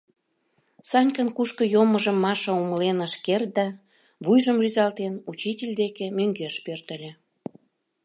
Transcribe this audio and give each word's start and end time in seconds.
Санькан 0.89 1.29
кушко 1.37 1.63
йоммыжым 1.73 2.17
Маша 2.23 2.51
умылен 2.61 2.97
ыш 3.07 3.13
керт 3.25 3.49
да, 3.57 3.67
вуйжым 4.25 4.57
рӱзалтен, 4.63 5.13
учитель 5.31 5.73
деке 5.81 6.05
мӧҥгеш 6.17 6.55
пӧртыльӧ. 6.65 7.11